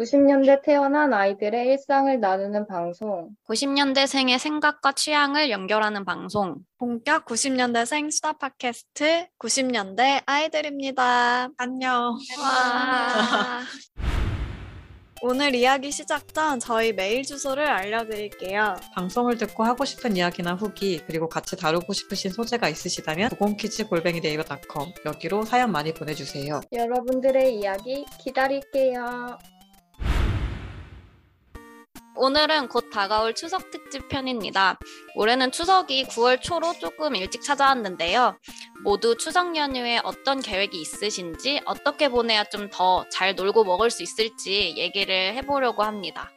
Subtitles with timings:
[0.00, 3.28] 90년대 태어난 아이들의 일상을 나누는 방송.
[3.46, 6.56] 90년대생의 생각과 취향을 연결하는 방송.
[6.78, 11.50] 본격 90년대생 수다 팟캐스트 90년대 아이들입니다.
[11.58, 12.16] 안녕.
[12.40, 13.60] 와.
[15.22, 18.76] 오늘 이야기 시작 전 저희 메일 주소를 알려드릴게요.
[18.94, 24.94] 방송을 듣고 하고 싶은 이야기나 후기 그리고 같이 다루고 싶으신 소재가 있으시다면 90키즈 골뱅이 네이버닷컴
[25.04, 26.62] 여기로 사연 많이 보내주세요.
[26.72, 29.36] 여러분들의 이야기 기다릴게요.
[32.22, 34.78] 오늘은 곧 다가올 추석 특집 편입니다.
[35.14, 38.38] 올해는 추석이 9월 초로 조금 일찍 찾아왔는데요.
[38.84, 44.74] 모두 추석 연휴에 어떤 계획이 있으신지, 어떻게 보내야 좀 더 잘 놀고 먹을 수 있을지
[44.76, 46.30] 얘기를 해보려고 합니다.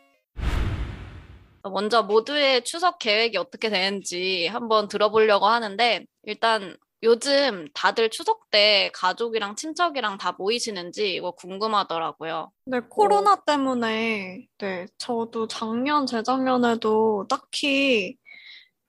[1.63, 9.57] 먼저 모두의 추석 계획이 어떻게 되는지 한번 들어보려고 하는데, 일단 요즘 다들 추석 때 가족이랑
[9.57, 12.49] 친척이랑 다 모이시는지 이거 궁금하더라고요.
[12.65, 18.17] 네, 코로나 때문에, 네, 저도 작년, 재작년에도 딱히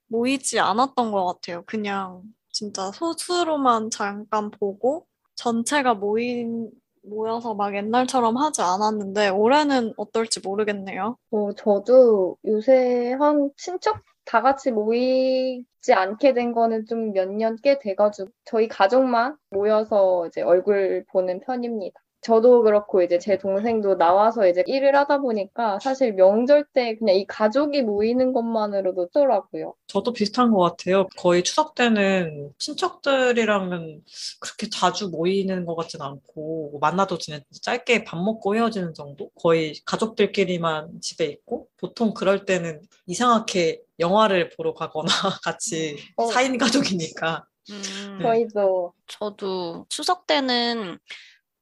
[0.06, 1.64] 모이지 않았던 것 같아요.
[1.66, 6.70] 그냥 진짜 소수로만 잠깐 보고 전체가 모인,
[7.02, 11.16] 모여서 막 옛날처럼 하지 않았는데 올해는 어떨지 모르겠네요.
[11.32, 17.78] 어, 저도 요새 한 친척 다 같이 모이지 않게 된 거는 좀 몇 년 꽤
[17.78, 22.00] 돼가지고 저희 가족만 모여서 이제 얼굴 보는 편입니다.
[22.22, 27.26] 저도 그렇고 이제 제 동생도 나와서 이제 일을 하다 보니까 사실 명절 때 그냥 이
[27.26, 29.74] 가족이 모이는 것만으로도 좋더라고요.
[29.88, 31.06] 저도 비슷한 것 같아요.
[31.18, 34.02] 거의 추석 때는 친척들이랑은
[34.40, 37.18] 그렇게 자주 모이는 것 같진 않고 뭐 만나도
[37.60, 39.28] 짧게 밥 먹고 헤어지는 정도?
[39.34, 45.06] 거의 가족들끼리만 집에 있고 보통 그럴 때는 이상하게 영화를 보러 가거나
[45.44, 46.26] 같이 어.
[46.26, 48.24] 4인 가족이니까 음, 네.
[48.24, 50.98] 저희도 저도 추석 때는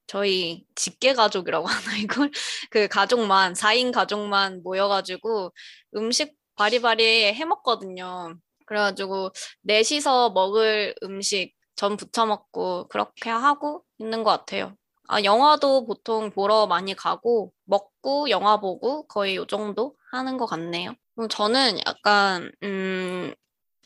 [0.07, 2.31] 저희 직계 가족이라고 하나 이걸
[2.71, 5.53] 그 가족만 4인 가족만 모여가지고
[5.97, 8.37] 음식 바리바리 해 먹거든요.
[8.67, 9.31] 그래가지고
[9.63, 14.77] 넷이서 먹을 음식 전 부쳐 먹고 그렇게 하고 있는 것 같아요.
[15.09, 20.95] 아, 영화도 보통 보러 많이 가고 먹고 영화 보고 거의 요 정도 하는 것 같네요.
[21.31, 23.35] 저는 약간 음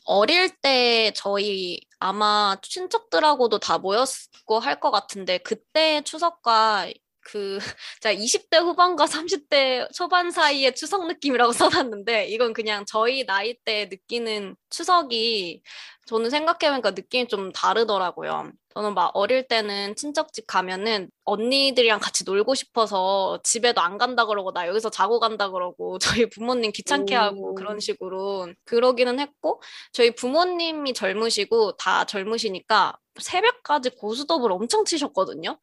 [0.05, 6.89] 어릴 때 저희 아마 친척들하고도 다 모였고 할 것 같은데 그때 추석과
[7.27, 7.57] 그
[8.01, 11.51] 제가 20대 후반과 30대 초반 사이의 추석 느낌이라고
[11.91, 15.61] 써놨는데 이건 그냥 저희 나이 때 느끼는 추석이
[16.05, 18.51] 저는 생각해보니까 느낌이 좀 다르더라고요.
[18.73, 24.67] 저는 막 어릴 때는 친척집 가면은 언니들이랑 같이 놀고 싶어서 집에도 안 간다 그러고 나
[24.67, 27.55] 여기서 자고 간다 그러고 저희 부모님 귀찮게 하고 오.
[27.55, 29.61] 그런 식으로 그러기는 했고
[29.91, 35.59] 저희 부모님이 젊으시고 다 젊으시니까 새벽까지 고스톱을 엄청 치셨거든요.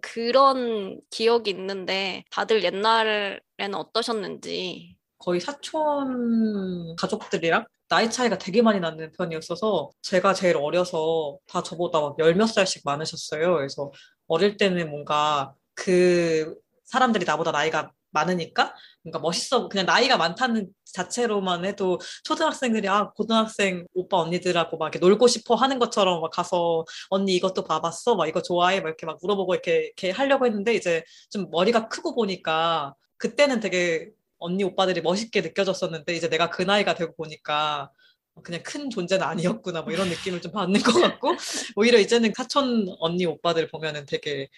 [0.00, 4.96] 그런 기억이 있는데 다들 옛날에는 어떠셨는지.
[5.18, 12.16] 거의 사촌 가족들이랑 나이 차이가 되게 많이 나는 편이었어서 제가 제일 어려서 다 저보다 막
[12.18, 13.54] 열 몇 살씩 많으셨어요.
[13.56, 13.90] 그래서
[14.26, 18.74] 어릴 때는 뭔가 그 사람들이 나보다 나이가 많으니까?
[19.02, 19.68] 뭔가 멋있어.
[19.68, 25.78] 그냥 나이가 많다는 자체로만 해도 초등학생들이 아 고등학생 오빠 언니들하고 막 이렇게 놀고 싶어 하는
[25.78, 28.16] 것처럼 막 가서 언니 이것도 봐봤어?
[28.16, 28.80] 막 이거 좋아해?
[28.80, 34.10] 막 이렇게 막 물어보고 이렇게 이렇게 하려고 했는데 이제 좀 머리가 크고 보니까 그때는 되게
[34.38, 37.90] 언니 오빠들이 멋있게 느껴졌었는데 이제 내가 그 나이가 되고 보니까
[38.42, 41.34] 그냥 큰 존재는 아니었구나 뭐 이런 느낌을 좀 받는 것 같고.
[41.76, 44.48] 오히려 이제는 사촌 언니 오빠들 보면은 되게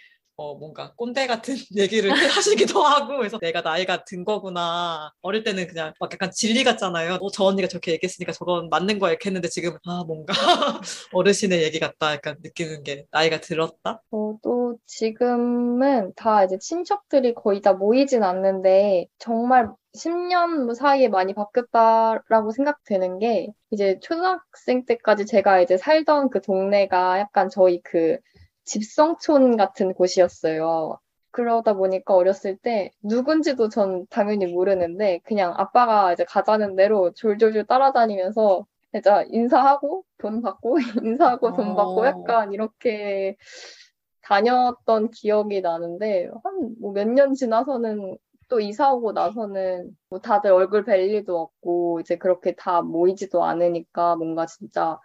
[0.41, 5.10] 어 뭔가 꼰대 같은 얘기를 하시기도 하고 그래서 내가 나이가 든 거구나.
[5.21, 7.15] 어릴 때는 그냥 막 약간 진리 같잖아요.
[7.21, 9.10] 어, 저 언니가 저렇게 얘기했으니까 저건 맞는 거야.
[9.10, 10.32] 이렇게 했는데 지금 아 뭔가
[11.12, 12.12] 어르신의 얘기 같다.
[12.12, 14.00] 약간 느끼는 게 나이가 들었다?
[14.12, 23.18] 저도 지금은 다 이제 친척들이 거의 다 모이진 않는데 정말 10년 사이에 많이 바뀌었다라고 생각되는
[23.18, 28.18] 게 이제 초등학생 때까지 제가 이제 살던 그 동네가 약간 저희 그
[28.68, 30.98] 집성촌 같은 곳이었어요.
[31.30, 38.66] 그러다 보니까 어렸을 때 누군지도 전 당연히 모르는데 그냥 아빠가 이제 가자는 대로 졸졸졸 따라다니면서
[38.92, 42.06] 진짜 인사하고 돈 받고 인사하고 돈 받고 어.
[42.06, 43.36] 약간 이렇게
[44.22, 48.18] 다녔던 기억이 나는데 한뭐몇년 지나서는
[48.48, 54.16] 또 이사 오고 나서는 뭐 다들 얼굴 뵐 일도 없고 이제 그렇게 다 모이지도 않으니까
[54.16, 54.98] 뭔가 진짜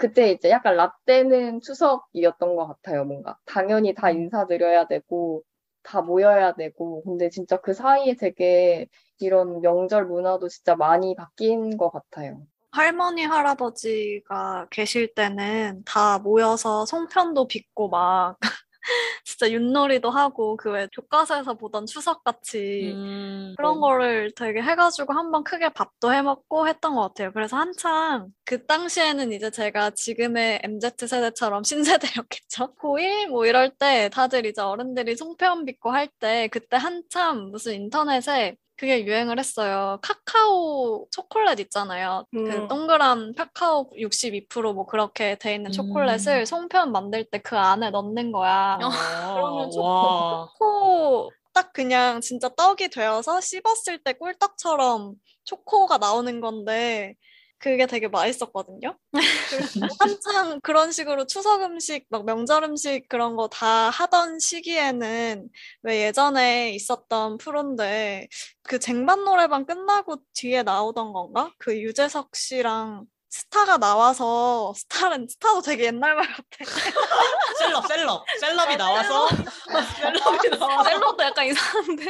[0.00, 3.04] 그때 이제 약간 라떼는 추석이었던 것 같아요.
[3.04, 5.42] 뭔가 당연히 다 인사드려야 되고
[5.82, 8.86] 다 모여야 되고 근데 진짜 그 사이에 되게
[9.18, 12.40] 이런 명절 문화도 진짜 많이 바뀐 것 같아요.
[12.72, 18.38] 할머니, 할아버지가 계실 때는 다 모여서 송편도 빚고 막
[19.24, 25.68] 진짜 윷놀이도 하고 그왜 교과서에서 보던 추석 같이 음, 그런 거를 되게 해가지고 한번 크게
[25.70, 27.32] 밥도 해먹고 했던 것 같아요.
[27.32, 31.62] 그래서 한창 그 당시에는 이제 제가 지금의 MZ 세대처럼
[32.24, 32.74] 신세대였겠죠.
[32.76, 38.56] 고1 뭐 이럴 때 다들 이제 어른들이 송편 빚고 할 때 그때 한참 무슨 인터넷에
[38.80, 39.98] 그게 유행을 했어요.
[40.00, 42.24] 카카오 초콜릿 있잖아요.
[42.30, 42.66] 그 음.
[42.66, 46.44] 동그란 카카오 62%뭐 그렇게 돼 있는 초콜릿을 음.
[46.46, 48.78] 송편 만들 때 그 안에 넣는 거야.
[48.80, 49.70] 아, 그러면.
[49.70, 55.12] 초코 딱 그냥 진짜 떡이 되어서 씹었을 때 꿀떡처럼
[55.44, 57.16] 초코가 나오는 건데
[57.60, 58.98] 그게 되게 맛있었거든요.
[59.50, 65.48] 그래서 한창 그런 식으로 추석 음식, 막 명절 음식 그런 거 다 하던 시기에는
[65.82, 68.28] 왜 예전에 있었던 프로인데
[68.62, 71.52] 그 쟁반 노래방 끝나고 뒤에 나오던 건가?
[71.58, 76.42] 그 유재석 씨랑 스타가 나와서 스타는 스타도 되게 옛날 말 같아.
[77.58, 78.24] 셀럽, 셀럽.
[78.40, 79.28] 셀럽이 아, 나와서.
[79.28, 80.90] 셀럽이 나와서.
[80.90, 82.04] 셀럽도 약간 이상한데.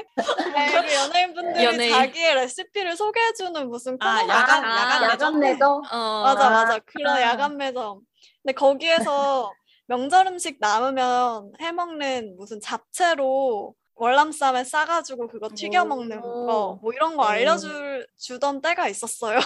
[0.54, 1.92] 네, 그 연예인분들이 연예인.
[1.92, 5.38] 자기의 레시피를 소개해주는 무슨 아, 야간, 아, 야간 야간 매점?
[5.40, 5.82] 매점?
[5.92, 6.50] 어, 맞아 아.
[6.50, 7.20] 맞아 그런 아.
[7.22, 8.00] 야간 매점
[8.42, 9.52] 근데 거기에서
[9.88, 16.46] 명절 음식 남으면 해먹는 무슨 잡채로 월남쌈에 싸가지고 그거 튀겨 먹는 오.
[16.46, 17.26] 거뭐 이런 거 오.
[17.26, 19.38] 알려줄 주던 때가 있었어요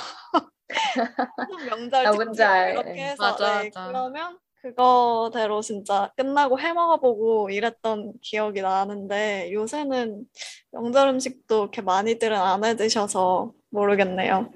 [1.69, 3.89] 명절 아, 특집 이렇게 해서 맞아, 네, 맞아.
[3.89, 10.25] 그러면 그거대로 진짜 끝나고 해 먹어보고 이랬던 기억이 나는데 요새는
[10.71, 14.51] 명절 음식도 이렇게 많이들은 안 해 드셔서 모르겠네요.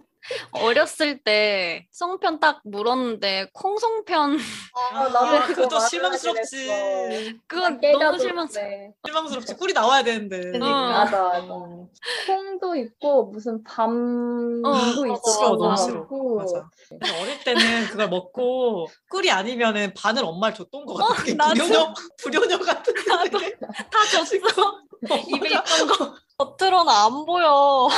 [0.52, 4.38] 어렸을 때 송편 딱 물었는데 콩송편
[4.92, 7.38] 아, 나도 아, 그거 그것도 말하려고 실망스럽지.
[7.46, 8.68] 그건 너무 실망스러워.
[8.68, 8.92] 네.
[9.04, 9.54] 실망스럽지.
[9.56, 10.40] 꿀이 나와야 되는데.
[10.40, 10.68] 그러니까.
[10.68, 11.46] 맞아, 맞아.
[12.26, 14.76] 콩도 있고 무슨 밤도 어,
[15.14, 15.56] 있어.
[15.56, 16.06] 너무 싫어.
[16.06, 16.68] 고 맞아.
[17.20, 21.22] 어릴 때는 그걸 먹고 꿀이 아니면은 반을 엄마를 줬던 것 같아.
[21.36, 21.54] 나도.
[21.54, 23.38] 불효녀, 불효녀 같은 나도.
[23.38, 24.78] 데다 줬어.
[25.28, 26.14] 입에 있던 거.
[26.48, 27.88] 겉으로는 안 보여.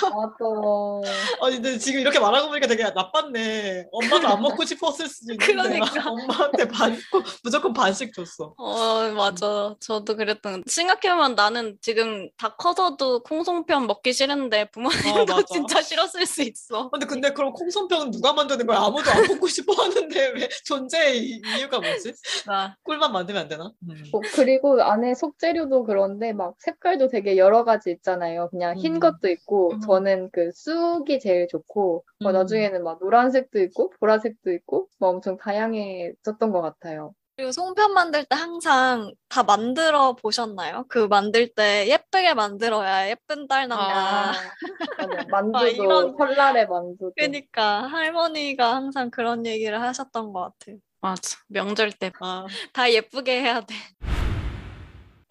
[0.00, 1.10] 맞아.
[1.42, 3.86] 아니 근데 지금 이렇게 말하고 보니까 되게 나빴네.
[3.90, 5.84] 엄마도 안 먹고 싶었을 수도 있는데 그러니까.
[6.08, 6.96] 엄마한테 반
[7.42, 8.54] 무조건 반씩 줬어.
[8.56, 9.74] 어, 맞아.
[9.80, 10.62] 저도 그랬던.
[10.68, 15.42] 생각해보면 나는 지금 다 커서도 콩송편 먹기 싫은데 부모님도 어, 맞아.
[15.52, 16.90] 진짜 싫었을 수 있어.
[16.90, 18.78] 근데 근데 그럼 콩손병은 누가 만드는 거야?
[18.78, 22.12] 아무도 안 먹고 싶어 하는데 왜 존재의 이- 이유가 뭐지?
[22.46, 22.76] 나.
[22.84, 23.72] 꿀만 만들면 안 되나?
[23.90, 24.04] 음.
[24.12, 28.48] 뭐, 그리고 안에 속재료도 그런데 막 색깔도 되게 여러 가지 있잖아요.
[28.50, 29.00] 그냥 흰 음.
[29.00, 29.80] 것도 있고 음.
[29.80, 32.34] 저는 그 쑥이 제일 좋고 뭐 음.
[32.34, 37.14] 나중에는 막 노란색도 있고 보라색도 있고 뭐 엄청 다양해졌던 것 같아요.
[37.36, 40.84] 그리고 송편 만들 때 항상 다 만들어 보셨나요?
[40.88, 44.30] 그 만들 때 예쁘게 만들어야 예쁜 딸 난다.
[44.30, 44.32] 아.
[45.30, 50.78] 만두도 이런- 설날에 만두도 그러니까 할머니가 항상 그런 얘기를 하셨던 것 같아요.
[51.00, 51.38] 맞아.
[51.46, 53.72] 명절 때 아, 다 예쁘게 해야 돼.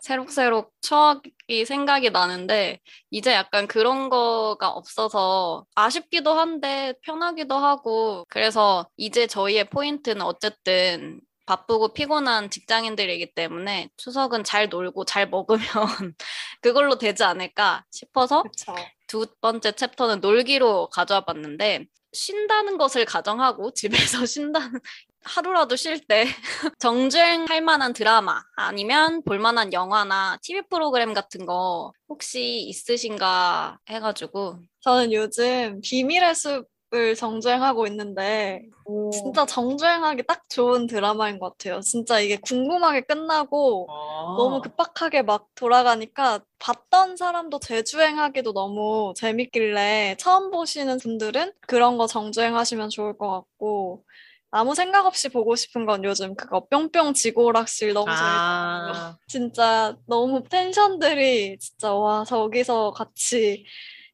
[0.07, 2.79] 새록새록 추억이 생각이 나는데,
[3.11, 11.93] 이제 약간 그런 거가 없어서 아쉽기도 한데 편하기도 하고, 그래서 이제 저희의 포인트는 어쨌든 바쁘고
[11.93, 15.61] 피곤한 직장인들이기 때문에 추석은 잘 놀고 잘 먹으면
[16.61, 18.75] 그걸로 되지 않을까 싶어서 그렇죠.
[19.07, 24.79] 두 번째 챕터는 놀기로 가져와 봤는데 쉰다는 것을 가정하고 집에서 쉰다는
[25.23, 26.25] 하루라도 쉴 때
[26.79, 35.11] 정주행할 만한 드라마 아니면 볼 만한 영화나 TV 프로그램 같은 거 혹시 있으신가 해가지고 저는
[35.11, 39.09] 요즘 비밀의 숲을 정주행하고 있는데 오.
[39.09, 41.81] 진짜 정주행하기 딱 좋은 드라마인 것 같아요.
[41.81, 44.35] 진짜 이게 궁금하게 끝나고 아.
[44.37, 52.89] 너무 급박하게 막 돌아가니까 봤던 사람도 재주행하기도 너무 재밌길래 처음 보시는 분들은 그런 거 정주행하시면
[52.89, 54.05] 좋을 것 같고
[54.51, 58.39] 아무 생각 없이 보고 싶은 건 요즘 그거 뿅뿅 지구오락실 너무 재밌어요.
[58.39, 63.65] 아, 진짜 너무 텐션들이 진짜 와 저기서 같이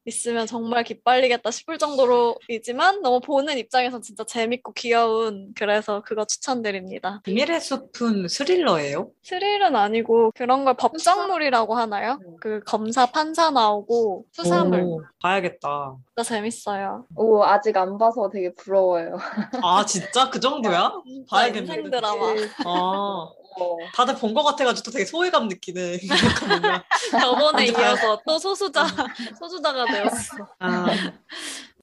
[0.06, 7.20] 있으면 정말 기빨리겠다 싶을 정도로이지만 너무 보는 입장에서 진짜 재밌고 귀여운 그래서 그거 추천드립니다.
[7.24, 9.10] 비밀의 숲은 스릴러예요?
[9.22, 12.18] 스릴은 아니고 그런 걸 법정물이라고 하나요?
[12.26, 12.36] 음.
[12.40, 15.96] 그 검사 판사 나오고 수사물 오, 봐야겠다.
[16.08, 17.06] 진짜 재밌어요.
[17.16, 19.16] 오, 아직 안 봐서 되게 부러워요.
[19.62, 20.92] 아 진짜 그 정도야?
[21.06, 21.60] 진짜 봐야겠네.
[21.76, 22.26] 인생 드라마.
[22.66, 25.98] 아 어, 다들 본 것 같아가지고 또 되게 소외감 뭔가.
[27.20, 27.68] 저번에?
[27.68, 28.84] 이어서 또 소수자
[29.38, 30.48] 소수자가 되었어.
[30.58, 30.86] 아,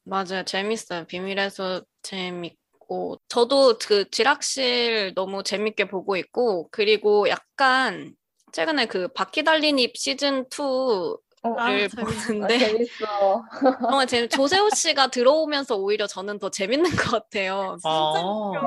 [0.04, 0.44] 맞아요.
[0.46, 1.06] 재밌어요.
[1.06, 8.16] 비밀의 숲 재밌고 저도 그 지락실 너무 재밌게 보고 있고 그리고 약간
[8.52, 12.60] 최근에 그 바퀴 달린 잎 시즌 2 어, 아, 를 재밌- 아, 보는데.
[12.60, 13.44] 재밌어.
[13.90, 17.78] 정말 재 조세호 씨가 들어오면서 오히려 저는 더 재밌는 것 같아요.
[17.84, 18.14] 아,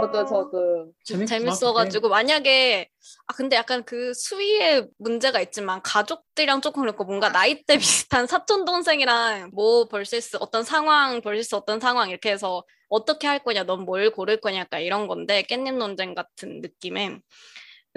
[0.00, 1.25] 저도 저도.
[1.26, 2.88] 재밌어가지고 만약에
[3.26, 9.50] 아 근데 약간 그 수위에 문제가 있지만 가족들이랑 조금 그렇고 뭔가 나이대 비슷한 사촌 동생이랑
[9.52, 14.40] 뭐 vs 어떤 상황 vs 어떤 상황 이렇게 해서 어떻게 할 거냐 넌 뭘 고를
[14.40, 17.19] 거냐 약간 이런 건데 깻잎 논쟁 같은 느낌에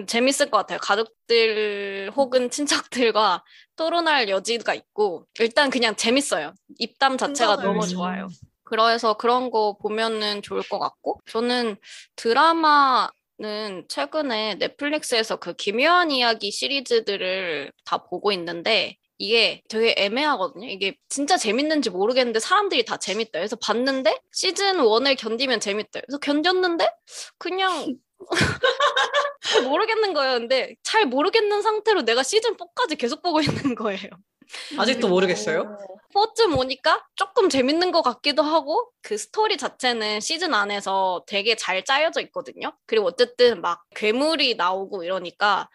[0.06, 0.80] 재밌을 것 같아요.
[0.80, 3.44] 가족들 혹은 친척들과
[3.76, 6.54] 토론할 여지가 있고 일단 그냥 재밌어요.
[6.78, 7.88] 입담 자체가 너무.
[7.88, 8.28] 좋아요.
[8.64, 11.78] 그래서 그런 거 보면은 좋을 것 같고 저는
[12.16, 20.68] 드라마 는 최근에 넷플릭스에서 그 기묘한 이야기 시리즈들을 다 보고 있는데 이게 되게 애매하거든요.
[20.68, 23.38] 이게 진짜 재밌는지 모르겠는데 사람들이 다 재밌다.
[23.38, 26.02] 그래서 봤는데 시즌 1을 견디면 재밌다.
[26.02, 26.92] 그래서 견뎠는데
[27.38, 27.96] 그냥
[29.42, 30.40] 잘 모르겠는 거예요.
[30.40, 34.10] 근데 잘 모르겠는 상태로 내가 시즌 4까지 계속 보고 있는 거예요.
[34.78, 35.78] 아직도 모르겠어요?
[36.14, 42.22] 4쯤 오니까 조금 재밌는 것 같기도 하고 그 스토리 자체는 시즌 안에서 되게 잘 짜여져
[42.22, 42.74] 있거든요.
[42.86, 45.70] 그리고 어쨌든 막 괴물이 나오고 이러니까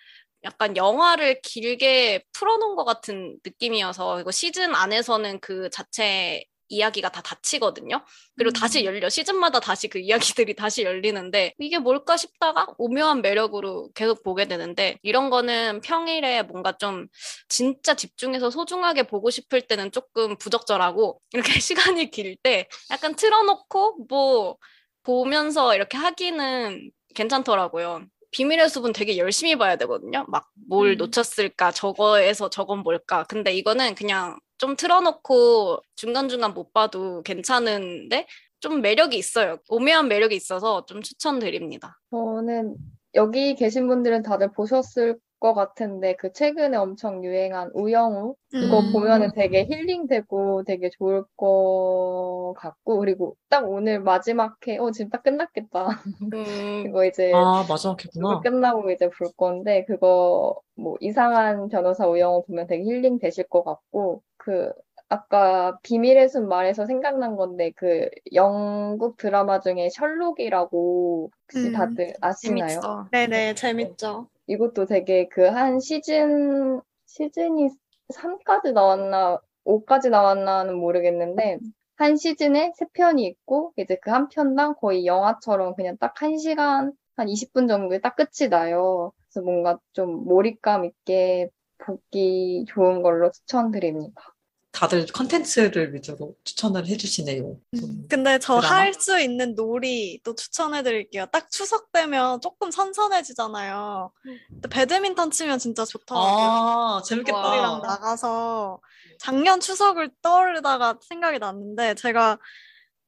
[0.45, 8.05] 약간 영화를 길게 풀어놓은 것 같은 느낌이어서 이거 시즌 안에서는 그 자체 이야기가 다 닫히거든요.
[8.37, 14.23] 그리고 다시 열려 시즌마다 다시 그 이야기들이 다시 열리는데 이게 뭘까 싶다가 오묘한 매력으로 계속
[14.23, 17.07] 보게 되는데 이런 거는 평일에 뭔가 좀
[17.49, 24.57] 진짜 집중해서 소중하게 보고 싶을 때는 조금 부적절하고 이렇게 시간이 길 때 약간 틀어놓고 뭐
[25.02, 28.07] 보면서 이렇게 하기는 괜찮더라고요.
[28.31, 30.25] 비밀의 숲은 되게 열심히 봐야 되거든요.
[30.29, 30.97] 막뭘 음.
[30.97, 33.25] 놓쳤을까, 저거에서 저건 뭘까.
[33.29, 38.28] 근데 이거는 그냥 좀 틀어놓고 중간중간 못 봐도 괜찮은데
[38.61, 39.59] 좀 매력이 있어요.
[39.69, 41.99] 오묘한 매력이 있어서 좀 추천드립니다.
[42.12, 42.76] 저는
[43.16, 48.93] 여기 계신 분들은 다들 보셨을 것 같은데 그 최근에 엄청 유행한 우영우 그거 음.
[48.93, 55.25] 보면은 되게 힐링되고 되게 좋을 것 같고 그리고 딱 오늘 마지막 회, 어 지금 딱
[55.25, 55.89] 끝났겠다.
[56.33, 57.65] 음, 그거 이제 아.
[57.67, 58.41] 그거 그렇구나.
[58.41, 64.23] 끝나고 이제 볼 건데 그거 뭐 이상한 변호사 우영우 보면 되게 힐링 되실 것 같고
[64.37, 64.73] 그
[65.12, 72.87] 아까 비밀의 숲 말해서 생각난 건데 그 영국 드라마 중에 셜록이라고 혹시 음, 다들 아시나요?
[72.87, 73.09] 재밌어.
[73.11, 74.28] 네네, 재밌죠.
[74.47, 77.71] 이것도 되게 그 한 시즌 시즌이
[78.14, 81.59] 3까지 나왔나 5까지 나왔나는 모르겠는데
[81.97, 86.92] 한 시즌에 세 편이 있고 이제 그 한 편당 거의 영화처럼 그냥 딱 한 시간
[87.16, 89.12] 한 20분 정도에 딱 끝이 나요.
[89.28, 94.32] 그래서 뭔가 좀 몰입감 있게 보기 좋은 걸로 추천드립니다.
[94.73, 97.57] 다들 컨텐츠를 위주로 추천을 해주시네요.
[97.75, 98.57] 음, 근데 저?
[98.59, 101.26] 할 수 있는 놀이 또 추천해 드릴게요.
[101.33, 104.11] 딱 추석 되면 조금 선선해지잖아요.
[104.49, 106.31] 근데 배드민턴 치면 진짜 좋더라고요.
[106.31, 107.49] 아, 재밌겠다.
[107.50, 108.81] 우리랑 나가서
[109.19, 112.38] 작년 추석을 떠올리다가 생각이 났는데 제가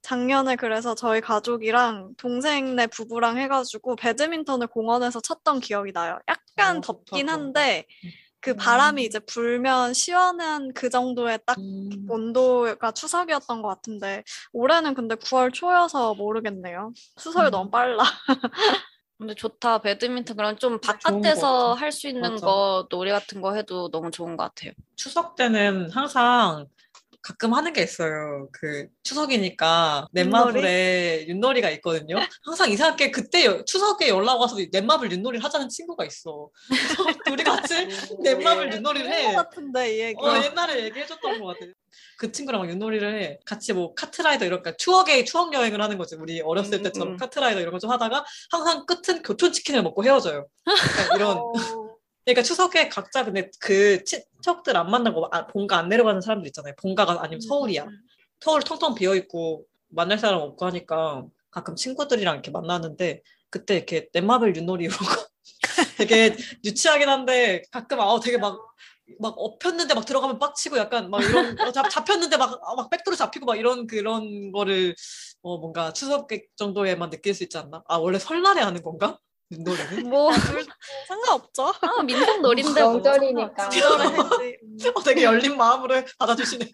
[0.03, 6.19] 작년에 그래서 저희 가족이랑 동생네 부부랑 해가지고 배드민턴을 공원에서 쳤던 기억이 나요.
[6.29, 7.87] 약간 어, 덥긴 좋다, 한데
[8.45, 8.57] 그 음.
[8.59, 14.23] 바람이 이제 불면 시원한 그 정도의 딱 음, 온도가 추석이었던 것 같은데
[14.53, 16.93] 올해는 근데 9월 초여서 모르겠네요.
[17.17, 17.51] 추석이 음.
[17.51, 18.05] 너무 빨라.
[19.17, 19.79] 근데 좋다.
[19.79, 21.73] 배드민턴 그런 좀것 바깥에서.
[21.73, 22.45] 할 수 있는 맞아.
[22.45, 24.73] 거 놀이 같은 거 해도 너무 좋은 것 같아요.
[24.97, 26.67] 추석 때는 항상
[27.25, 28.49] 가끔 하는 게 있어요.
[28.53, 32.17] 그 추석이니까 넷마블에 윷놀이가 있거든요.
[32.45, 36.51] 항상 이상하게 그때 여- 추석에 연락 와서 넷마블 윷놀이를 하자는 친구가 있어.
[37.27, 37.89] 둘이 같이
[38.23, 39.33] 넷마블 윷놀이를 것 해.
[39.35, 40.17] 같은데 이 얘기.
[40.23, 41.73] 어, 옛날에 얘기해줬던 것 같아.
[42.19, 43.39] 그 친구랑 막 윷놀이를 해.
[43.47, 46.17] 같이 뭐 카트라이더 이런 거 추억의 추억 여행을 하는 거지.
[46.17, 47.17] 우리 어렸을 음, 때처럼 음.
[47.17, 50.47] 카트라이더 이런 거 좀 하다가 항상 끝은 교촌 치킨을 먹고 헤어져요.
[50.67, 51.41] 약간 이런.
[52.25, 56.75] 어, 그러니까 추석에 각자 근데 그 친척들 안 만나고 아, 본가 안 내려가는 사람들 있잖아요.
[56.81, 57.87] 본가가 아니면 서울이야.
[58.41, 64.57] 서울 텅텅 비어 있고 만날 사람 없고 하니까 가끔 친구들이랑 이렇게 만나는데 그때 이렇게 넷마블
[64.57, 65.27] 윷놀이 이런 거
[65.99, 68.75] 되게 유치하긴 한데 가끔 아 되게 막
[69.19, 73.17] 막 엎혔는데 막 들어가면 빡치고 약간 막 이런 어, 잡, 잡혔는데 막, 아, 막 백도로
[73.17, 74.95] 잡히고 막 이런 그런 거를
[75.43, 77.83] 어 뭔가 추석 정도에만 느낄 수 있지 않나?
[77.87, 79.19] 아 원래 설날에 하는 건가?
[79.51, 80.09] 윷놀이는?
[80.09, 80.33] 뭐
[81.07, 81.73] 상관없죠.
[81.81, 82.93] 아, 민속 놀인데 뭐.
[82.95, 83.69] 명절이니까.
[84.95, 86.67] 어, 되게 열린 마음으로 받아주시네.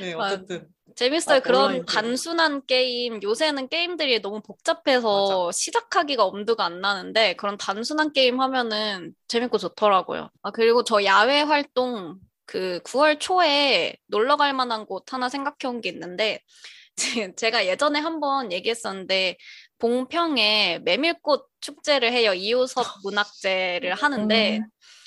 [0.00, 1.38] 네 어쨌든 재밌어요.
[1.38, 1.84] 아, 그런.
[1.84, 9.58] 단순한 게임, 요새는 게임들이 너무 복잡해서 시작하기가 엄두가 안 나는데 그런 단순한 게임 하면은 재밌고
[9.58, 10.30] 좋더라고요.
[10.42, 12.16] 아, 그리고 저 야외 활동
[12.46, 16.40] 그 9월 초에 놀러 갈 만한 곳 하나 생각해 온 게 있는데
[16.96, 19.36] 제- 제가 예전에 한번 얘기했었는데
[19.78, 22.32] 봉평에 메밀꽃 축제를 해요.
[22.34, 24.60] 이호섭 문학제를 하는데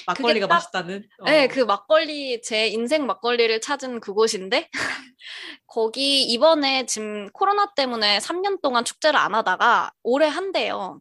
[0.07, 1.07] 막걸리가 딱- 맛있다는.
[1.19, 1.25] 어.
[1.25, 4.69] 네, 그 막걸리, 제 인생 막걸리를 찾은 그곳인데,
[5.67, 10.99] 거기 이번에 지금 코로나 때문에 3년 동안 축제를 안 하다가 올해 한대요.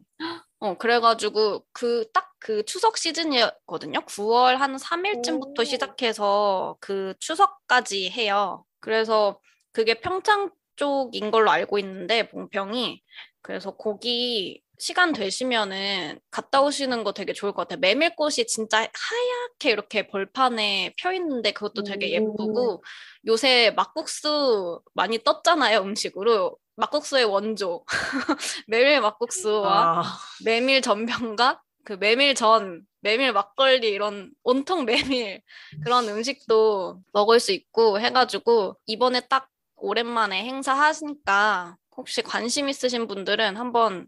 [0.59, 4.01] 어, 그래가지고 그 딱그 추석 시즌이거든요.
[4.01, 5.63] 9월 한 3일쯤부터 오.
[5.63, 8.65] 시작해서 그 추석까지 해요.
[8.81, 9.39] 그래서
[9.71, 13.03] 그게 평창 쪽인 걸로 알고 있는데, 봉평이.
[13.41, 17.79] 그래서 거기 시간 되시면은 갔다 오시는 거 되게 좋을 것 같아요.
[17.81, 22.11] 메밀꽃이 진짜 하얗게 이렇게 벌판에 펴 있는데 그것도 되게 오.
[22.11, 22.83] 예쁘고
[23.27, 26.57] 요새 막국수 많이 떴잖아요, 음식으로.
[26.77, 27.83] 막국수의 원조.
[28.67, 30.03] 메밀 막국수와 아,
[30.45, 34.85] 메밀 전병과 그 메밀 전, 메밀 막걸리 이런 온통
[35.19, 35.41] 메밀
[35.83, 39.49] 그런 음식도 먹을 수 있고 해가지고 이번에 딱
[39.81, 44.07] 오랜만에 행사 하시니까 혹시 관심 있으신 분들은 한번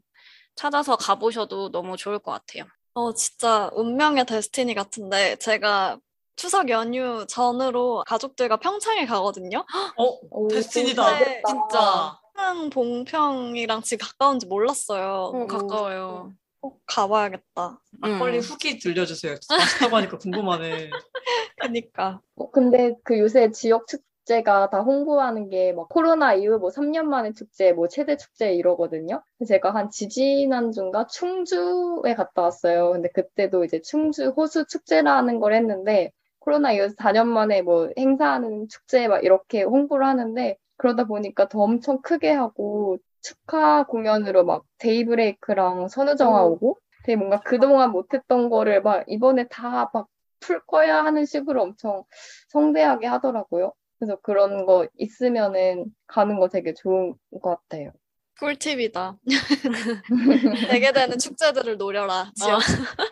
[0.56, 2.66] 찾아서 가보셔도 너무 좋을 것 같아요.
[2.94, 5.98] 어, 진짜 운명의 데스티니 같은데 제가
[6.36, 9.66] 추석 연휴 전으로 가족들과 평창에 가거든요.
[9.98, 11.20] 어, 오, 데스티니다.
[11.20, 12.20] 네, 진짜.
[12.34, 15.32] 평창 봉평이랑 집 가까운지 몰랐어요.
[15.34, 16.34] 어, 가까워요.
[16.60, 17.82] 꼭 가봐야겠다.
[17.92, 18.42] 막걸리 음.
[18.42, 19.36] 후기 들려주세요.
[19.50, 20.90] 맛있다고 하니까 궁금하네.
[21.60, 22.22] 그니까.
[22.36, 27.06] 어, 근데 그 요새 지역 축 제가 다 홍보하는 게 막 코로나 이후 뭐 3년
[27.06, 29.22] 만에 축제, 뭐 최대 축제 이러거든요.
[29.48, 32.92] 제가 한 지지난주인가 충주에 갔다 왔어요.
[32.94, 39.08] 근데 그때도 이제 충주 호수 축제라는 걸 했는데 코로나 이후 4년 만에 뭐 행사하는 축제
[39.08, 46.44] 막 이렇게 홍보를 하는데 그러다 보니까 더 엄청 크게 하고 축하 공연으로 막 데이브레이크랑 선우정아
[46.46, 46.54] 오.
[46.54, 50.08] 오고 되게 뭔가 그동안 못했던 거를 막 이번에 다 막
[50.44, 52.04] 풀 거야 하는 식으로 엄청
[52.50, 53.74] 성대하게 하더라고요.
[54.02, 57.92] 그래서 그런 거 있으면은 가는 거 되게 좋은 것 같아요.
[58.40, 59.18] 꿀팁이다.
[60.72, 62.32] 되게 되는 축제들을 노려라.
[62.36, 62.60] 지역.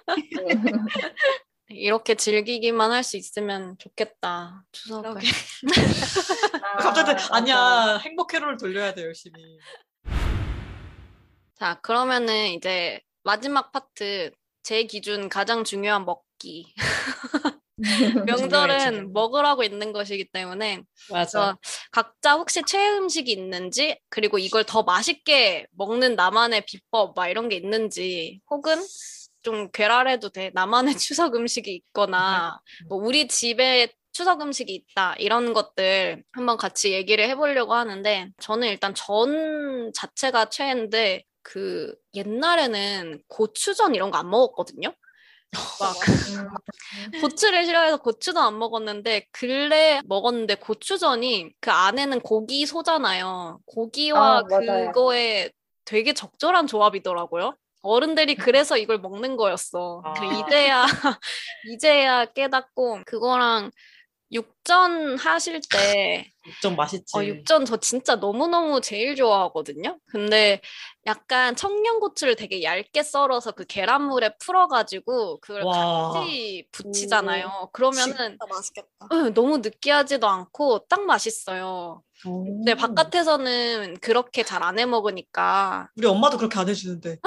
[1.69, 4.63] 이렇게 즐기기만 할 수 있으면 좋겠다.
[4.72, 5.12] 추석을.
[5.12, 5.27] 그러게.
[6.79, 9.60] 갑자기 아, 아니야 행복 회로를 돌려야 돼 열심히.
[11.54, 14.32] 자, 그러면은 이제 마지막 파트
[14.63, 16.73] 제 기준 가장 중요한 먹기.
[18.26, 19.08] 명절은 중요해.
[19.13, 21.56] 먹으라고 있는 것이기 때문에 맞아.
[21.92, 27.56] 각자 혹시 최애 음식이 있는지 그리고 이걸 더 맛있게 먹는 나만의 비법 막 이런 게
[27.56, 28.78] 있는지 혹은
[29.42, 36.24] 좀 괴랄해도 돼 나만의 추석 음식이 있거나 뭐 우리 집에 추석 음식이 있다 이런 것들
[36.34, 44.18] 한번 같이 얘기를 해보려고 하는데 저는 일단 전 자체가 최애인데 그 옛날에는 고추전 이런 거
[44.18, 44.94] 안 먹었거든요.
[45.51, 45.95] 막
[47.21, 53.59] 고추를 싫어해서 고추도 안 먹었는데 근래 먹었는데 고추전이 그 안에는 고기 소잖아요.
[53.65, 54.43] 고기와 아.
[54.43, 55.49] 그거에
[55.85, 57.55] 되게 적절한 조합이더라고요.
[57.81, 60.01] 어른들이 그래서 이걸 먹는 거였어.
[60.05, 60.13] 아.
[60.13, 60.85] 그 이제야
[61.71, 63.71] 이제야 깨닫고 그거랑
[64.32, 67.18] 육전 하실 때좀 맛있지.
[67.18, 69.98] 어, 육전 저 진짜 너무너무 제일 좋아하거든요.
[70.06, 70.62] 근데
[71.08, 76.12] 약간 청양고추를 되게 얇게 썰어서 그 계란물에 풀어 가지고 그걸 와.
[76.13, 77.70] 같이 부치잖아요.
[77.74, 79.08] 그러면은 진짜 맛있겠다.
[79.13, 82.04] 응, 너무 느끼하지도 않고 딱 맛있어요.
[82.22, 87.18] 근데 바깥에서는 그렇게 잘 안 해 먹으니까 우리 엄마도 그렇게 안 해주는데.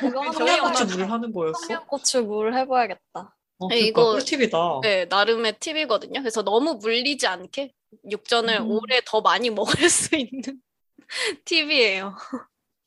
[0.00, 0.86] 그거 청양고추.
[0.86, 1.58] 물을 하는 거였어?
[1.66, 3.34] 청양고추 물 해봐야겠다.
[3.58, 4.58] 어, 네, 그러니까 이거- 꿀팁이다.
[4.82, 6.20] 네, 나름의 팁이거든요.
[6.20, 7.72] 그래서 너무 물리지 않게
[8.10, 8.70] 육전을 음.
[8.70, 9.48] 오래 더 많이
[9.80, 10.60] 먹을 수 있는
[11.44, 12.14] 팁이에요.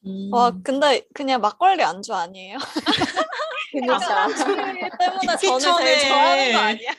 [0.06, 0.30] 음.
[0.32, 2.58] 와, 근데 그냥 막걸리 안주 아니에요?
[3.72, 6.08] 그러니까 막걸리 때문에 빅 저는 제일.
[6.08, 6.92] 좋아하는 거 아니야?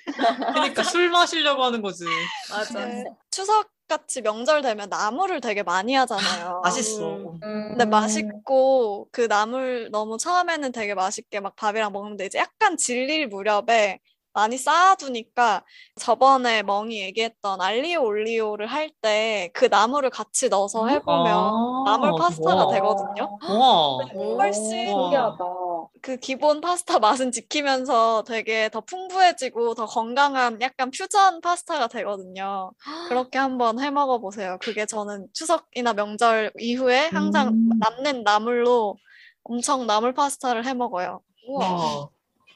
[0.52, 2.04] 그러니까 술 마시려고 하는 거지.
[2.50, 2.85] 맞아.
[2.87, 3.04] 네.
[3.30, 6.61] 추석 같이 명절 되면 나물을 되게 많이 하잖아요.
[6.62, 7.22] 맛있어.
[7.42, 7.68] 음.
[7.72, 14.00] 근데 맛있고 그 나물 너무 처음에는 되게 맛있게 막 밥이랑 먹는데 이제 약간 질릴 무렵에
[14.33, 15.64] 많이 쌓아두니까
[16.00, 22.66] 저번에 멍이 얘기했던 알리오 올리오를 할 때 그 나물을 같이 넣어서 해보면 아, 나물 파스타가
[22.66, 22.68] 와.
[22.68, 23.29] 되거든요.
[23.46, 23.98] 와.
[24.38, 25.44] 훨씬 신기하다.
[26.02, 32.72] 그 기본 파스타 맛은 지키면서 되게 더 풍부해지고 더 건강한 약간 퓨전 파스타가 되거든요.
[33.08, 34.58] 그렇게 한번 해 먹어 보세요.
[34.60, 37.68] 그게 저는 추석이나 명절 이후에 항상 음.
[37.78, 38.96] 남는 나물로
[39.44, 41.20] 엄청 나물 파스타를 해 먹어요.
[41.48, 42.08] 와.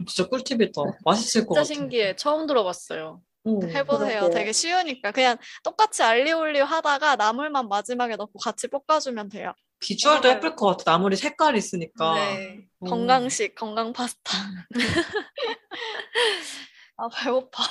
[0.07, 0.83] 진짜 꿀팁이다.
[1.05, 1.65] 맛있을 것 진짜 같아.
[1.65, 2.17] 신기해.
[2.17, 3.21] 처음 들어봤어요.
[3.47, 3.63] 음.
[3.71, 4.21] 해보세요.
[4.21, 4.31] 그러게요.
[4.31, 9.53] 되게 쉬우니까 그냥 똑같이 알리올리오 하다가 나물만 마지막에 넣고 같이 볶아주면 돼요.
[9.85, 10.93] 비주얼도 예쁠 것 같아.
[10.93, 12.15] 나물이 색깔이 있으니까.
[12.15, 12.89] 네, 음.
[12.89, 14.33] 건강식 건강 파스타.
[16.97, 17.65] 아 배고파.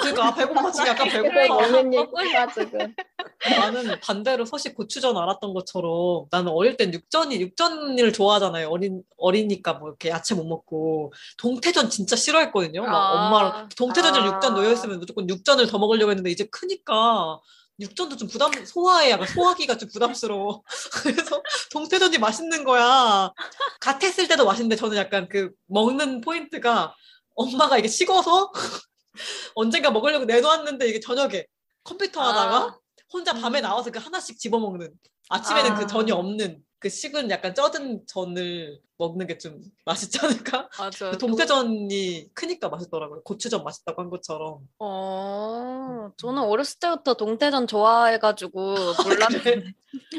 [0.00, 1.46] 그러니까 배고파 지금 약간 배고파.
[1.46, 2.92] 먹는 얘기가 지금.
[3.48, 8.68] 나는 반대로 서식 고추전 알았던 것처럼 나는 어릴 땐 육전이 육전을 좋아하잖아요.
[8.68, 12.82] 어린 어리니까 뭐 이렇게 야채 못 먹고 동태전 진짜 싫어했거든요.
[12.82, 13.26] 막 아.
[13.26, 14.26] 엄마랑 동태전에 아.
[14.26, 17.38] 육전 놓여 있으면 무조건 육전을 더 먹으려고 했는데 이제 크니까
[17.80, 20.62] 육전도 좀 부담 소화에 약간 소화기가 좀 부담스러워.
[21.02, 23.32] 그래서 동태전이 맛있는 거야.
[23.80, 26.94] 갓 했을 때도 맛있는데 저는 약간 그 먹는 포인트가
[27.36, 28.50] 엄마가 이게 식어서
[29.54, 31.46] 언젠가 먹으려고 내놓았는데 이게 저녁에
[31.84, 32.78] 컴퓨터 하다가 아.
[33.12, 34.92] 혼자 밤에 나와서 그 하나씩 집어먹는
[35.28, 35.74] 아침에는 아.
[35.76, 40.68] 그 전이 없는 그 식은 약간 쪄든 전을 먹는 게 좀 맛있지 않을까?
[40.78, 41.12] 맞아요.
[41.12, 43.22] 그 동태전이 크니까 맛있더라고요.
[43.22, 44.60] 고추전 맛있다고 한 것처럼.
[44.80, 48.74] 어, 저는 어렸을 때부터 동태전 좋아해가지고
[49.06, 49.62] 몰랐는데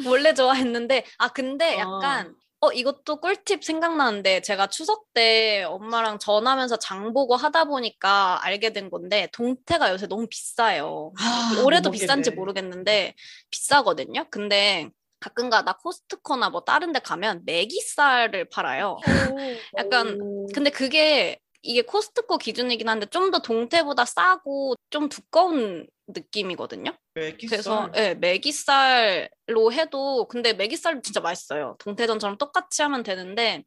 [0.06, 1.80] 원래 좋아했는데 아 근데 아.
[1.80, 8.74] 약간 어 이것도 꿀팁 생각나는데 제가 추석 때 엄마랑 전하면서 장 보고 하다 보니까 알게
[8.74, 11.14] 된 건데 동태가 요새 너무 비싸요.
[11.18, 12.32] 아, 올해도 못 비싼지.
[12.32, 13.16] 모르겠는데
[13.50, 14.26] 비싸거든요.
[14.30, 18.98] 근데 가끔가다 코스트코나 뭐 다른 데 가면 메기살을 팔아요.
[19.78, 20.48] 약간 오.
[20.54, 26.92] 근데 그게 이게 코스트코 기준이긴 한데 좀 더 동태보다 싸고 좀 두꺼운 느낌이거든요.
[27.14, 27.50] 메기살.
[27.50, 31.76] 그래서 예, 메기살로 해도 근데 메기살도 진짜 맛있어요.
[31.80, 33.64] 동태전처럼 똑같이 하면 되는데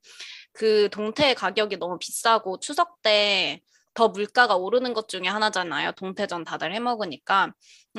[0.52, 3.60] 그 동태 가격이 너무 비싸고 추석 때
[3.94, 5.92] 더 물가가 오르는 것 중에 하나잖아요.
[5.92, 7.52] 동태전 다들 해 먹으니까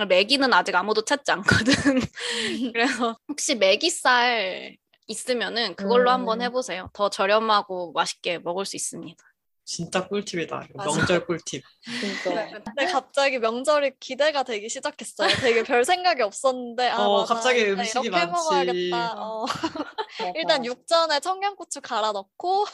[0.07, 1.73] 메기는 아직 아무도 찾지 않거든.
[2.73, 4.77] 그래서 혹시 메기살
[5.07, 6.13] 있으면은 그걸로 음.
[6.13, 6.89] 한번 해보세요.
[6.93, 9.23] 더 저렴하고 맛있게 먹을 수 있습니다.
[9.65, 10.67] 진짜 꿀팁이다.
[10.75, 11.63] 명절 꿀팁.
[11.99, 12.47] 진짜.
[12.65, 15.29] 근데 갑자기 명절이 기대가 되기 시작했어요.
[15.41, 17.33] 되게 별 생각이 없었는데 아, 어, 맞아.
[17.35, 18.31] 갑자기 음식이 이렇게 많지.
[18.31, 19.13] 먹어야겠다.
[19.21, 19.45] 어.
[20.35, 22.65] 일단 육전에 청양고추 갈아 넣고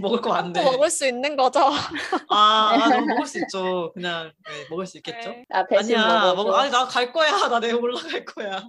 [0.00, 0.62] 먹을 거안 돼.
[0.62, 1.60] 먹을 수 있는 거죠.
[2.30, 3.90] 아, 아, 너무 먹을 수 있죠.
[3.94, 5.30] 그냥 네, 먹을 수 있겠죠.
[5.30, 6.50] 네, 아, 아니야, 먹어도.
[6.50, 7.48] 먹, 아니 나 갈 거야.
[7.48, 8.62] 나 내일 올라갈 거야.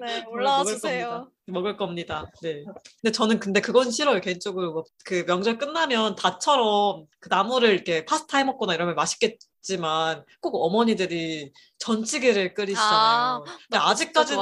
[0.00, 0.74] 네, 올라와 겁니다.
[0.74, 1.30] 주세요.
[1.46, 2.30] 먹을 겁니다.
[2.42, 2.64] 네.
[3.00, 4.20] 근데 저는 근데 그건 싫어요.
[4.20, 10.54] 개인적으로 뭐 그 명절 끝나면 다처럼 그 나물을 이렇게 파스타 해 먹거나 이러면 맛있겠지만 꼭
[10.64, 12.90] 어머니들이 전찌개를 끓이시잖아요.
[12.92, 14.38] 아, 근데 아직까지는.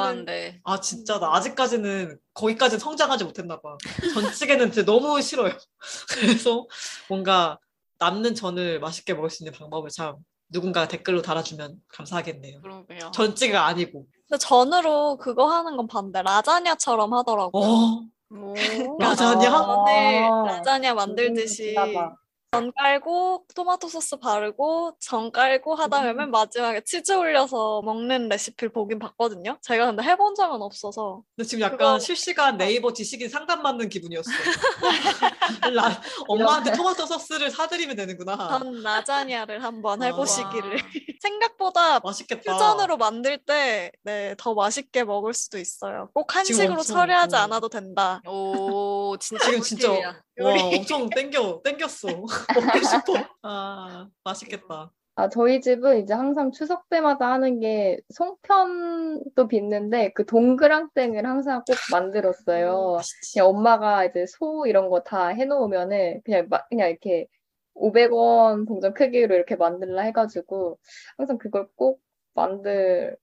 [0.64, 3.76] 아 진짜 나 아직까지는 거기까지 성장하지 못했나 봐.
[4.14, 5.56] 전찌개는 진짜 너무 싫어요.
[6.42, 6.66] 그래서
[7.08, 7.58] 뭔가
[7.98, 10.16] 남는 전을 맛있게 먹을 수 있는 방법을 참
[10.50, 12.60] 누군가 댓글로 달아주면 감사하겠네요.
[12.60, 13.10] 그러게요.
[13.12, 14.06] 전찌개가 아니고.
[14.28, 16.22] 근데 전으로 그거 하는 건 반대.
[16.22, 17.64] 라자냐처럼 하더라고요.
[17.64, 18.98] 어, 오.
[18.98, 19.50] 라자냐?
[19.50, 20.44] 아.
[20.46, 22.14] 라자냐 만들듯이 진짜다.
[22.50, 28.72] 전 깔고 토마토 소스 바르고 전 깔고 하다 보면 맨 마지막에 치즈 올려서 먹는 레시피를
[28.72, 29.58] 보긴 봤거든요.
[29.60, 34.30] 제가 근데 해본 적은 없어서 근데 지금 약간 그거- 실시간 네이버 지식인 상담 받는 기분이었어.
[35.74, 38.58] 라- 엄마한테 토마토 소스를 사드리면 되는구나.
[38.58, 40.06] 전 라자냐를 한번 아.
[40.06, 40.78] 해보시기를.
[41.20, 42.52] 생각보다 맛있겠다.
[42.54, 46.08] 퓨전으로 만들 때, 네, 더 맛있게 먹을 수도 있어요.
[46.14, 47.40] 꼭 한식으로 처리하지 어.
[47.40, 48.22] 않아도 된다.
[48.26, 50.54] 오, 진짜 지금 진짜 꿀팁이야.
[50.54, 52.08] 와 엄청 땡겨 땡겼어.
[52.54, 53.14] 먹고 싶어.
[53.42, 54.92] 아 맛있겠다.
[55.20, 61.74] 아, 저희 집은 이제 항상 추석 때마다 하는 게 송편도 빚는데 그 동그랑땡을 항상 꼭
[61.90, 62.92] 만들었어요.
[62.98, 63.32] 맛있지.
[63.40, 67.26] 그냥 엄마가 이제 소 이런 거 다 해놓으면은 그냥 막 그냥 이렇게
[67.74, 70.78] 500원 동전 크기로 이렇게 만들라 해가지고
[71.16, 72.00] 항상 그걸 꼭
[72.34, 73.16] 만들었던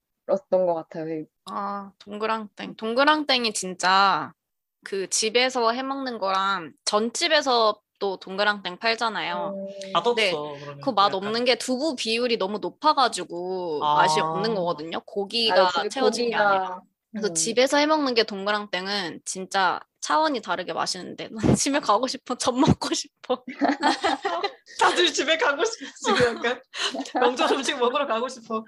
[0.66, 1.24] 것 같아요.
[1.50, 2.76] 아, 동그랑땡.
[2.76, 4.34] 동그랑땡이 진짜
[4.86, 9.52] 그 집에서 해 먹는 거랑 전집에서 또 동그랑땡 팔잖아요.
[9.56, 10.14] 음, 맛없어.
[10.14, 10.30] 네.
[10.30, 11.12] 그러면 그 맛.
[11.12, 13.94] 없는 게 두부 비율이 너무 높아가지고 아.
[13.96, 15.00] 맛이 없는 거거든요.
[15.00, 16.58] 고기가 아, 채워진 게 아니라.
[16.60, 17.34] 고기가 그래서 음.
[17.34, 22.36] 집에서 해 먹는 게 동그랑땡은 진짜 차원이 다르게 맛있는데 난 집에 가고 싶어.
[22.36, 23.42] 전 먹고 싶어.
[24.78, 26.62] 다들 집에 가고 싶지 지금 약간
[27.20, 28.64] 명절 음식 먹으러 가고 싶어.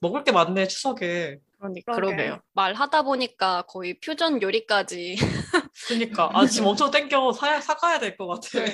[0.00, 1.38] 먹을 게 많네 추석에.
[1.60, 2.16] 그러니까 그러게.
[2.16, 2.40] 그러게요.
[2.54, 5.16] 말하다 보니까 거의 퓨전 요리까지
[5.88, 8.64] 그러니까 아 지금 엄청 땡겨 사 사가야 될 것 같아.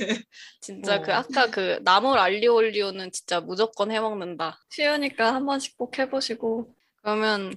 [0.60, 1.02] 진짜 어.
[1.02, 4.58] 그 아까 그 나물 알리오 올리오는 진짜 무조건 해 먹는다.
[4.70, 6.74] 쉬우니까 한 번씩 꼭 해보시고.
[7.02, 7.54] 그러면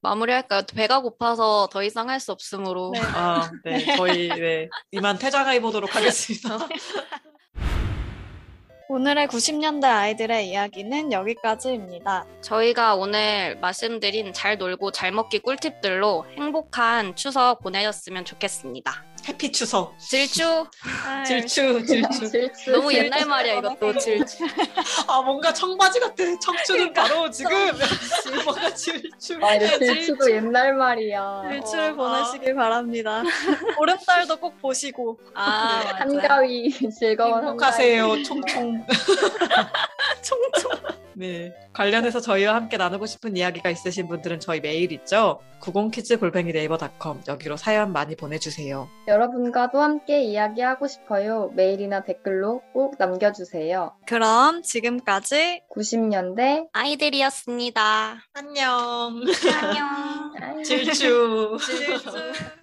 [0.00, 0.62] 마무리할까요?
[0.74, 3.00] 배가 고파서 더 이상 할 수 없으므로 네.
[3.02, 6.58] 아 네 저희 네 이만 퇴장해 보도록 하겠습니다.
[8.92, 12.26] 오늘의 90년대 아이들의 이야기는 여기까지입니다.
[12.42, 19.02] 저희가 오늘 말씀드린 잘 놀고 잘 먹기 꿀팁들로 행복한 추석 보내셨으면 좋겠습니다.
[19.28, 19.96] 해피 추석.
[19.98, 20.64] 질주
[21.26, 22.30] 질추 질추.
[22.30, 22.70] 질투.
[22.72, 24.38] 너무 옛날 말이야 이것도 질주.
[25.06, 26.24] 아 뭔가 청바지 같아.
[26.40, 27.50] 청춘은 바로 지금
[28.44, 29.38] 뭔가 질추.
[29.42, 31.42] 아, 이제 질투도 옛날 말이야.
[31.52, 33.22] 일주를 어, 보내시길 바랍니다.
[33.76, 35.18] 보름달도 꼭 보시고.
[35.34, 35.82] 아.
[35.98, 37.46] 한가위 즐거운 한가위.
[37.50, 38.22] 행복하세요.
[38.24, 38.86] 총총.
[40.22, 40.81] 총총.
[41.14, 41.54] 네.
[41.72, 45.40] 관련해서 저희와 함께 나누고 싶은 이야기가 있으신 분들은 저희 메일 있죠?
[45.60, 48.88] 90키즈 골뱅이 네이버닷컴 여기로 사연 많이 보내주세요.
[49.06, 51.52] 여러분과도 함께 이야기하고 싶어요.
[51.54, 53.92] 메일이나 댓글로 꼭 남겨주세요.
[54.06, 58.22] 그럼 지금까지 90년대 아이들이었습니다.
[58.34, 59.22] 안녕.
[59.62, 59.86] 안녕.
[60.40, 61.56] 아, 질주.
[61.60, 62.61] 질주